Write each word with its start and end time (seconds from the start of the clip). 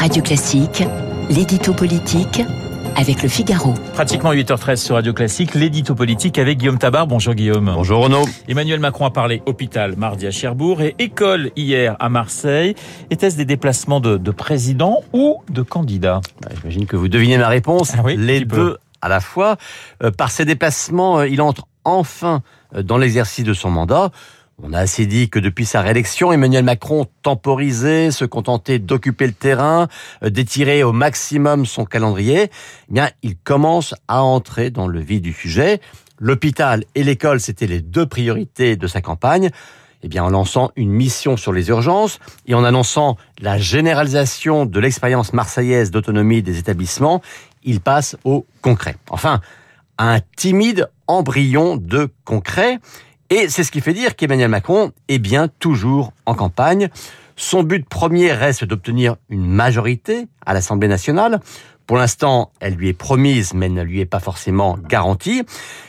Radio 0.00 0.22
Classique, 0.22 0.82
l'édito 1.28 1.74
politique 1.74 2.40
avec 2.96 3.22
le 3.22 3.28
Figaro. 3.28 3.74
Pratiquement 3.92 4.32
8h13 4.32 4.76
sur 4.76 4.94
Radio 4.94 5.12
Classique, 5.12 5.54
l'édito 5.54 5.94
politique 5.94 6.38
avec 6.38 6.56
Guillaume 6.56 6.78
Tabar. 6.78 7.06
Bonjour 7.06 7.34
Guillaume. 7.34 7.70
Bonjour 7.74 8.04
Renaud. 8.04 8.24
Emmanuel 8.48 8.80
Macron 8.80 9.04
a 9.04 9.10
parlé 9.10 9.42
hôpital 9.44 9.96
mardi 9.98 10.26
à 10.26 10.30
Cherbourg 10.30 10.80
et 10.80 10.94
école 10.98 11.50
hier 11.54 11.96
à 12.00 12.08
Marseille. 12.08 12.74
Était-ce 13.10 13.36
des 13.36 13.44
déplacements 13.44 14.00
de, 14.00 14.16
de 14.16 14.30
président 14.30 15.02
ou 15.12 15.42
de 15.50 15.60
candidat 15.60 16.22
bah, 16.40 16.48
J'imagine 16.56 16.86
que 16.86 16.96
vous 16.96 17.08
devinez 17.08 17.36
ma 17.36 17.48
réponse. 17.48 17.92
Ah 17.94 18.00
oui, 18.02 18.16
Les 18.16 18.40
deux 18.40 18.78
à 19.02 19.10
la 19.10 19.20
fois. 19.20 19.58
Euh, 20.02 20.10
par 20.10 20.30
ses 20.30 20.46
déplacements, 20.46 21.18
euh, 21.18 21.28
il 21.28 21.42
entre 21.42 21.66
enfin 21.84 22.42
euh, 22.74 22.82
dans 22.82 22.98
l'exercice 22.98 23.44
de 23.44 23.52
son 23.54 23.70
mandat. 23.70 24.10
On 24.62 24.72
a 24.74 24.78
assez 24.78 25.06
dit 25.06 25.30
que 25.30 25.38
depuis 25.38 25.64
sa 25.64 25.80
réélection, 25.80 26.32
Emmanuel 26.32 26.64
Macron 26.64 27.06
temporisait, 27.22 28.10
se 28.10 28.26
contentait 28.26 28.78
d'occuper 28.78 29.26
le 29.26 29.32
terrain, 29.32 29.88
euh, 30.22 30.28
d'étirer 30.28 30.82
au 30.82 30.92
maximum 30.92 31.64
son 31.64 31.84
calendrier. 31.86 32.50
Eh 32.90 32.92
bien, 32.92 33.10
il 33.22 33.36
commence 33.36 33.94
à 34.06 34.22
entrer 34.22 34.70
dans 34.70 34.86
le 34.86 35.00
vif 35.00 35.22
du 35.22 35.32
sujet. 35.32 35.80
L'hôpital 36.18 36.84
et 36.94 37.02
l'école, 37.02 37.40
c'était 37.40 37.66
les 37.66 37.80
deux 37.80 38.04
priorités 38.04 38.76
de 38.76 38.86
sa 38.86 39.00
campagne. 39.00 39.50
Eh 40.02 40.08
bien, 40.08 40.24
en 40.24 40.30
lançant 40.30 40.70
une 40.76 40.90
mission 40.90 41.36
sur 41.36 41.52
les 41.52 41.68
urgences 41.68 42.18
et 42.46 42.54
en 42.54 42.64
annonçant 42.64 43.16
la 43.40 43.58
généralisation 43.58 44.66
de 44.66 44.80
l'expérience 44.80 45.32
marseillaise 45.32 45.90
d'autonomie 45.90 46.42
des 46.42 46.58
établissements, 46.58 47.22
il 47.64 47.80
passe 47.80 48.16
au 48.24 48.46
concret. 48.60 48.96
Enfin, 49.10 49.40
un 49.98 50.20
timide 50.36 50.88
embryon 51.06 51.76
de 51.76 52.08
concret. 52.24 52.78
Et 53.32 53.48
c'est 53.48 53.62
ce 53.62 53.70
qui 53.70 53.80
fait 53.80 53.92
dire 53.92 54.16
qu'Emmanuel 54.16 54.48
Macron 54.48 54.90
est 55.06 55.20
bien 55.20 55.46
toujours 55.46 56.12
en 56.26 56.34
campagne. 56.34 56.88
Son 57.36 57.62
but 57.62 57.88
premier 57.88 58.32
reste 58.32 58.64
d'obtenir 58.64 59.16
une 59.28 59.46
majorité 59.46 60.26
à 60.44 60.52
l'Assemblée 60.52 60.88
nationale. 60.88 61.40
Pour 61.86 61.96
l'instant, 61.96 62.50
elle 62.58 62.74
lui 62.74 62.88
est 62.88 62.92
promise, 62.92 63.54
mais 63.54 63.68
ne 63.68 63.82
lui 63.82 64.00
est 64.00 64.06
pas 64.06 64.18
forcément 64.18 64.78
garantie. 64.78 65.44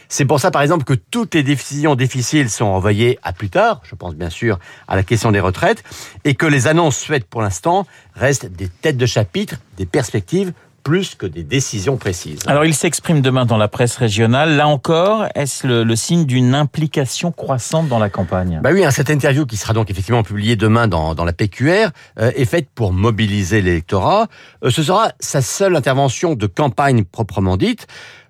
C'est 0.08 0.26
pour 0.26 0.40
ça, 0.40 0.52
par 0.52 0.62
exemple, 0.62 0.84
que 0.84 0.94
toutes 0.94 1.34
les 1.34 1.42
décisions 1.42 1.96
difficiles 1.96 2.50
sont 2.50 2.66
envoyées 2.66 3.18
à 3.24 3.34
plus 3.34 3.50
tard. 3.50 3.82
Je 3.84 3.96
pense 3.96 4.14
bien 4.14 4.30
sûr 4.30 4.60
à 4.88 4.96
la 4.96 5.04
question 5.04 5.32
des 5.32 5.40
retraites. 5.40 5.84
Et 6.24 6.36
que 6.36 6.46
les 6.46 6.68
annonces 6.68 7.04
faites 7.04 7.26
pour 7.26 7.42
l'instant 7.42 7.88
restent 8.16 8.46
des 8.46 8.68
têtes 8.68 8.98
de 8.98 9.06
chapitre, 9.08 9.56
des 9.78 9.88
perspectives 9.88 10.54
plus 10.84 11.16
que 11.16 11.26
des 11.26 11.44
décisions 11.44 11.98
précises. 11.98 12.40
Alors 12.48 12.66
il 12.66 12.74
s'exprime 12.74 13.22
demain 13.22 13.46
dans 13.46 13.58
la 13.58 13.68
presse 13.68 13.98
régionale. 13.98 14.56
Là 14.56 14.68
encore, 14.68 15.26
est-ce 15.36 15.68
le, 15.68 15.84
le, 15.84 15.96
signe 15.96 16.26
d'une 16.26 16.56
implication 16.56 17.32
croissante 17.32 17.88
dans 17.88 18.00
la 18.00 18.10
campagne? 18.10 18.60
Bah 18.64 18.72
oui, 18.74 18.84
hein, 18.84 18.92
cette 18.92 19.10
interview 19.10 19.46
qui 19.46 19.58
sera 19.58 19.74
donc 19.74 19.90
effectivement 19.90 20.24
publiée 20.24 20.56
demain 20.56 20.88
dans, 20.88 21.16
dans 21.16 21.26
la 21.26 21.34
PQR 21.34 21.90
euh, 22.20 22.32
est 22.36 22.46
faite 22.46 22.70
pour 22.74 22.94
mobiliser 22.94 23.62
l'électorat. 23.62 24.28
Euh, 24.64 24.70
ce 24.70 24.84
sera 24.84 25.12
sa 25.20 25.42
seule 25.42 25.76
intervention 25.76 26.36
de 26.36 26.48
campagne 26.48 27.04
proprement 27.04 27.58
dite. 27.58 27.88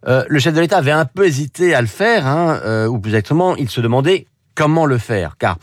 Euh, 0.07 0.23
le 0.27 0.39
chef 0.39 0.53
de 0.53 0.61
l'État 0.61 0.77
avait 0.77 0.91
un 0.91 1.05
peu 1.05 1.25
hésité 1.25 1.75
à 1.75 1.81
le 1.81 1.87
faire, 1.87 2.25
hein, 2.25 2.87
ou 2.87 2.99
plus 2.99 3.11
exactement, 3.11 3.55
il 3.55 3.69
se 3.69 3.81
demandait 3.81 4.25
comment 4.55 4.85
le 4.85 4.97
faire, 4.97 5.37
car 5.37 5.57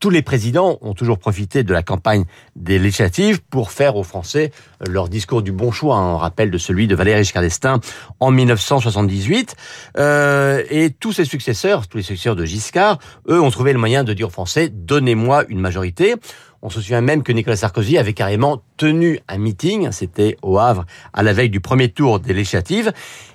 tous 0.00 0.10
les 0.10 0.22
présidents 0.22 0.78
ont 0.80 0.94
toujours 0.94 1.18
profité 1.18 1.62
de 1.62 1.72
la 1.72 1.82
campagne 1.82 2.24
des 2.56 2.78
législatives 2.78 3.40
pour 3.42 3.70
faire 3.70 3.96
aux 3.96 4.02
Français 4.02 4.52
leur 4.86 5.08
discours 5.08 5.42
du 5.42 5.52
bon 5.52 5.72
choix, 5.72 5.96
en 5.96 6.18
rappel 6.18 6.50
de 6.50 6.58
celui 6.58 6.86
de 6.86 6.94
Valéry 6.94 7.24
Giscard 7.24 7.42
d'Estaing 7.42 7.80
en 8.20 8.30
1978. 8.30 9.56
Euh, 9.98 10.62
et 10.70 10.90
tous 10.90 11.12
ses 11.12 11.24
successeurs, 11.24 11.86
tous 11.88 11.98
les 11.98 12.02
successeurs 12.02 12.36
de 12.36 12.44
Giscard, 12.44 12.98
eux 13.28 13.40
ont 13.40 13.50
trouvé 13.50 13.72
le 13.72 13.78
moyen 13.78 14.04
de 14.04 14.12
dire 14.12 14.28
aux 14.28 14.30
Français 14.30 14.68
donnez-moi 14.68 15.44
une 15.48 15.60
majorité. 15.60 16.14
On 16.60 16.70
se 16.70 16.80
souvient 16.80 17.00
même 17.00 17.22
que 17.22 17.32
Nicolas 17.32 17.56
Sarkozy 17.56 17.98
avait 17.98 18.14
carrément 18.14 18.62
tenu 18.76 19.20
un 19.28 19.38
meeting, 19.38 19.92
c'était 19.92 20.36
au 20.42 20.58
Havre, 20.58 20.86
à 21.12 21.22
la 21.22 21.32
veille 21.32 21.50
du 21.50 21.60
premier 21.60 21.88
tour 21.88 22.18
des 22.18 22.34
législatives. 22.34 22.92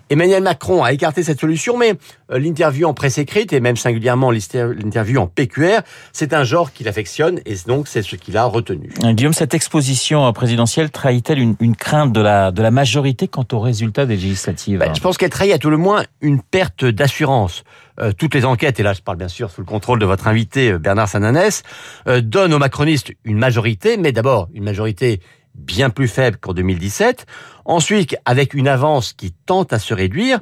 Emmanuel 0.10 0.44
Macron 0.44 0.84
a 0.84 0.92
écarté 0.92 1.24
cette 1.24 1.40
solution, 1.40 1.78
mais 1.78 1.94
l'interview 2.30 2.86
en 2.86 2.94
presse 2.94 3.17
écrite 3.17 3.54
et 3.54 3.62
même 3.62 3.78
singulièrement 3.78 4.30
l'interview 4.32 5.20
en 5.20 5.28
PQR, 5.28 5.80
c'est 6.12 6.33
un 6.33 6.44
genre 6.44 6.73
qu'il 6.73 6.88
affectionne 6.88 7.39
et 7.45 7.56
donc 7.66 7.88
c'est 7.88 8.02
ce 8.02 8.16
qu'il 8.16 8.36
a 8.38 8.44
retenu. 8.44 8.89
Guillaume, 9.02 9.33
cette 9.33 9.54
exposition 9.54 10.32
présidentielle 10.33 10.92
trahit-elle 10.92 11.39
une, 11.39 11.56
une, 11.62 11.76
crainte 11.76 12.12
de 12.12 12.22
la, 12.22 12.52
de 12.52 12.62
la 12.62 12.72
majorité 12.72 13.28
quant 13.28 13.45
aux 13.54 13.60
résultats 13.60 14.06
des 14.06 14.16
législatives? 14.16 14.80
Ben, 14.80 14.94
Je 14.94 15.02
pense 15.02 15.17
qu'elle 15.17 15.30
trahit 15.30 15.54
à 15.54 15.58
tout 15.58 15.70
le 15.70 15.78
moins 15.78 16.04
une 16.22 16.42
perte 16.42 16.86
d'assurance. 16.86 17.64
Euh, 17.99 18.11
toutes 18.11 18.33
les 18.33 18.45
enquêtes, 18.45 18.80
et 18.80 18.83
là 18.83 18.93
je 18.93 19.02
parle 19.02 19.17
bien 19.17 19.27
sûr 19.27 19.52
sous 19.52 19.61
le 19.61 19.67
contrôle 19.67 19.99
de 19.99 20.05
votre 20.05 20.27
invité 20.27 20.77
Bernard 20.77 21.09
Sananès, 21.09 21.64
euh, 22.08 22.21
donnent 22.21 22.54
aux 22.54 22.59
macronistes 22.59 23.11
une 23.23 23.37
majorité, 23.37 23.98
mais 23.98 24.11
d'abord 24.11 24.49
une 24.54 24.64
majorité 24.64 25.20
bien 25.55 25.89
plus 25.89 26.08
faible 26.08 26.37
qu'en 26.37 26.53
2017. 26.53 27.26
Ensuite, 27.65 28.15
avec 28.26 28.53
une 28.53 28.67
avance 28.67 29.14
qui 29.14 29.32
tente 29.32 29.71
à 29.71 29.80
se 29.80 29.93
réduire. 29.93 30.39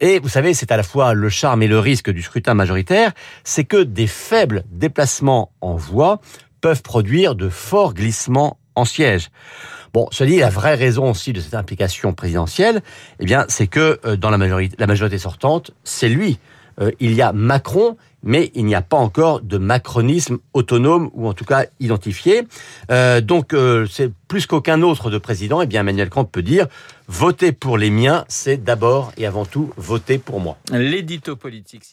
Et 0.00 0.18
vous 0.18 0.28
savez, 0.28 0.54
c'est 0.54 0.72
à 0.72 0.76
la 0.76 0.82
fois 0.82 1.14
le 1.14 1.28
charme 1.28 1.62
et 1.62 1.68
le 1.68 1.78
risque 1.78 2.10
du 2.10 2.22
scrutin 2.22 2.54
majoritaire, 2.54 3.12
c'est 3.44 3.64
que 3.64 3.82
des 3.82 4.06
faibles 4.06 4.64
déplacements 4.70 5.52
en 5.60 5.76
voix 5.76 6.20
peuvent 6.60 6.82
produire 6.82 7.34
de 7.34 7.48
forts 7.48 7.94
glissements 7.94 8.58
en 8.74 8.84
siège. 8.84 9.30
Bon, 9.92 10.08
cela 10.10 10.30
dit, 10.30 10.38
la 10.38 10.50
vraie 10.50 10.74
raison 10.74 11.10
aussi 11.10 11.32
de 11.32 11.40
cette 11.40 11.54
implication 11.54 12.12
présidentielle, 12.12 12.82
eh 13.20 13.24
bien, 13.24 13.44
c'est 13.48 13.68
que 13.68 14.00
euh, 14.04 14.16
dans 14.16 14.30
la 14.30 14.38
majorité, 14.38 14.74
la 14.78 14.88
majorité 14.88 15.18
sortante, 15.18 15.70
c'est 15.84 16.08
lui. 16.08 16.38
Euh, 16.80 16.90
il 17.00 17.14
y 17.14 17.22
a 17.22 17.32
Macron 17.32 17.96
mais 18.24 18.50
il 18.54 18.64
n'y 18.64 18.74
a 18.74 18.82
pas 18.82 18.96
encore 18.96 19.40
de 19.40 19.58
macronisme 19.58 20.38
autonome 20.54 21.10
ou 21.12 21.28
en 21.28 21.34
tout 21.34 21.44
cas 21.44 21.66
identifié. 21.78 22.46
Euh, 22.90 23.20
donc 23.20 23.52
euh, 23.52 23.86
c'est 23.88 24.10
plus 24.26 24.46
qu'aucun 24.46 24.82
autre 24.82 25.10
de 25.10 25.18
président. 25.18 25.60
Eh 25.60 25.66
bien 25.66 25.82
Emmanuel 25.82 26.06
Macron 26.06 26.24
peut 26.24 26.42
dire 26.42 26.66
voter 27.06 27.52
pour 27.52 27.78
les 27.78 27.90
miens, 27.90 28.24
c'est 28.28 28.64
d'abord 28.64 29.12
et 29.16 29.26
avant 29.26 29.44
tout 29.44 29.72
voter 29.76 30.18
pour 30.18 30.40
moi. 30.40 30.56
L'édito 30.72 31.36
politique 31.36 31.84